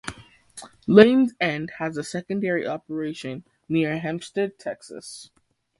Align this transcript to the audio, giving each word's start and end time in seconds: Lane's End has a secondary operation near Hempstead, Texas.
Lane's 0.87 1.35
End 1.39 1.73
has 1.77 1.95
a 1.95 2.03
secondary 2.03 2.65
operation 2.65 3.43
near 3.69 3.99
Hempstead, 3.99 4.57
Texas. 4.57 5.29